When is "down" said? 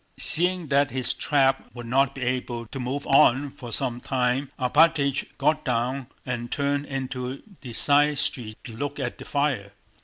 5.63-6.07